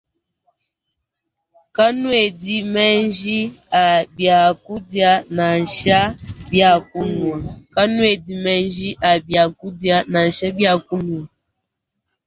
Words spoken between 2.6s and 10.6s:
menji a biakudia nansha